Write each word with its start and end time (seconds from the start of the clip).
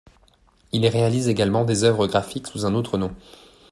Il 0.71 0.87
réalise 0.87 1.27
également 1.27 1.63
des 1.63 1.83
œuvres 1.83 2.07
graphiques 2.07 2.47
sous 2.47 2.65
un 2.65 2.73
autre 2.73 2.97
nom. 2.97 3.13